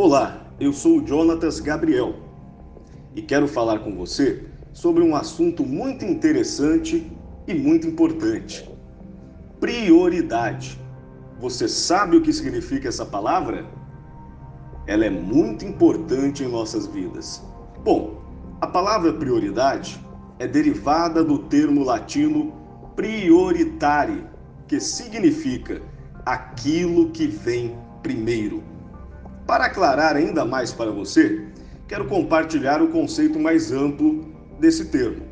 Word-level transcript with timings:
Olá, 0.00 0.46
eu 0.60 0.72
sou 0.72 1.00
o 1.00 1.04
Jonatas 1.04 1.58
Gabriel 1.58 2.14
e 3.16 3.20
quero 3.20 3.48
falar 3.48 3.80
com 3.80 3.96
você 3.96 4.44
sobre 4.72 5.02
um 5.02 5.16
assunto 5.16 5.66
muito 5.66 6.04
interessante 6.04 7.10
e 7.48 7.52
muito 7.52 7.84
importante: 7.88 8.70
prioridade. 9.58 10.80
Você 11.40 11.66
sabe 11.66 12.16
o 12.16 12.22
que 12.22 12.32
significa 12.32 12.86
essa 12.86 13.04
palavra? 13.04 13.66
Ela 14.86 15.04
é 15.04 15.10
muito 15.10 15.64
importante 15.64 16.44
em 16.44 16.48
nossas 16.48 16.86
vidas. 16.86 17.42
Bom, 17.82 18.22
a 18.60 18.68
palavra 18.68 19.12
prioridade 19.12 19.98
é 20.38 20.46
derivada 20.46 21.24
do 21.24 21.40
termo 21.40 21.82
latino 21.82 22.52
prioritário, 22.94 24.28
que 24.68 24.78
significa 24.78 25.82
aquilo 26.24 27.10
que 27.10 27.26
vem 27.26 27.76
primeiro. 28.00 28.77
Para 29.48 29.64
aclarar 29.64 30.14
ainda 30.14 30.44
mais 30.44 30.74
para 30.74 30.90
você, 30.90 31.42
quero 31.88 32.04
compartilhar 32.04 32.82
o 32.82 32.88
conceito 32.88 33.38
mais 33.40 33.72
amplo 33.72 34.28
desse 34.60 34.84
termo. 34.84 35.22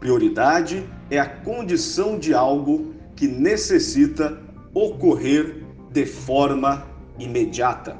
Prioridade 0.00 0.84
é 1.08 1.20
a 1.20 1.24
condição 1.24 2.18
de 2.18 2.34
algo 2.34 2.92
que 3.14 3.28
necessita 3.28 4.42
ocorrer 4.74 5.64
de 5.92 6.04
forma 6.04 6.84
imediata. 7.16 7.96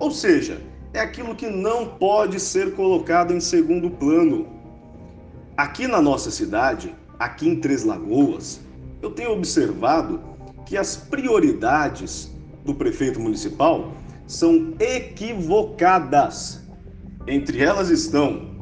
Ou 0.00 0.10
seja, 0.10 0.60
é 0.92 0.98
aquilo 0.98 1.36
que 1.36 1.46
não 1.46 1.86
pode 1.86 2.40
ser 2.40 2.74
colocado 2.74 3.32
em 3.32 3.38
segundo 3.38 3.90
plano. 3.90 4.48
Aqui 5.56 5.86
na 5.86 6.02
nossa 6.02 6.32
cidade, 6.32 6.92
aqui 7.16 7.48
em 7.48 7.60
Três 7.60 7.84
Lagoas, 7.84 8.60
eu 9.00 9.12
tenho 9.12 9.30
observado 9.30 10.20
que 10.64 10.76
as 10.76 10.96
prioridades 10.96 12.34
do 12.64 12.74
prefeito 12.74 13.20
municipal 13.20 13.92
são 14.26 14.74
equivocadas. 14.80 16.64
Entre 17.26 17.62
elas 17.62 17.90
estão 17.90 18.56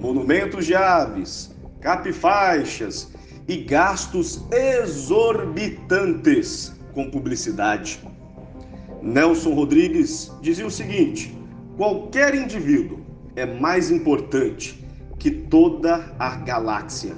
monumentos 0.00 0.64
de 0.66 0.74
aves, 0.74 1.54
capifaixas 1.80 3.12
e 3.46 3.58
gastos 3.58 4.42
exorbitantes 4.52 6.72
com 6.92 7.08
publicidade. 7.10 8.00
Nelson 9.02 9.54
Rodrigues 9.54 10.32
dizia 10.40 10.66
o 10.66 10.70
seguinte: 10.70 11.36
qualquer 11.76 12.34
indivíduo 12.34 13.04
é 13.36 13.44
mais 13.44 13.90
importante 13.90 14.82
que 15.18 15.30
toda 15.30 16.14
a 16.18 16.36
galáxia. 16.36 17.12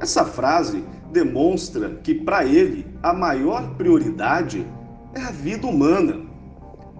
Essa 0.00 0.24
frase 0.24 0.82
demonstra 1.12 2.00
que 2.02 2.12
para 2.14 2.44
ele 2.44 2.84
a 3.02 3.12
maior 3.12 3.76
prioridade 3.76 4.66
é 5.14 5.20
a 5.20 5.30
vida 5.30 5.66
humana. 5.66 6.25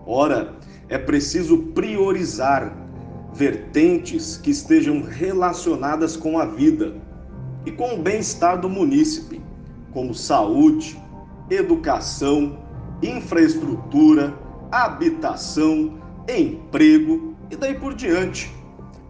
Ora, 0.06 0.54
é 0.88 0.96
preciso 0.96 1.58
priorizar 1.74 2.72
vertentes 3.34 4.36
que 4.36 4.50
estejam 4.50 5.02
relacionadas 5.02 6.16
com 6.16 6.38
a 6.38 6.46
vida 6.46 6.94
e 7.66 7.72
com 7.72 7.94
o 7.94 7.98
bem-estar 7.98 8.60
do 8.60 8.68
munícipe, 8.68 9.42
como 9.92 10.14
saúde, 10.14 10.96
educação, 11.50 12.56
infraestrutura, 13.02 14.32
habitação, 14.70 15.98
emprego 16.28 17.34
e 17.50 17.56
daí 17.56 17.74
por 17.74 17.92
diante. 17.92 18.50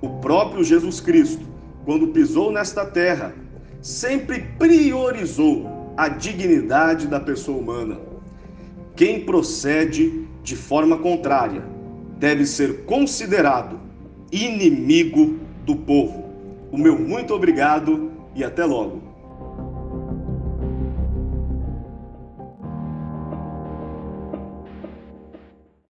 O 0.00 0.08
próprio 0.20 0.64
Jesus 0.64 0.98
Cristo, 0.98 1.46
quando 1.84 2.08
pisou 2.08 2.50
nesta 2.50 2.86
terra, 2.86 3.34
sempre 3.82 4.40
priorizou 4.58 5.92
a 5.96 6.08
dignidade 6.08 7.06
da 7.06 7.20
pessoa 7.20 7.58
humana. 7.58 7.98
Quem 8.94 9.24
procede 9.24 10.25
de 10.46 10.54
forma 10.54 10.96
contrária 10.98 11.60
deve 12.20 12.46
ser 12.46 12.84
considerado 12.84 13.80
inimigo 14.30 15.40
do 15.64 15.74
povo. 15.74 16.24
O 16.70 16.78
meu 16.78 16.96
muito 16.96 17.34
obrigado 17.34 18.12
e 18.32 18.44
até 18.44 18.64
logo. 18.64 19.02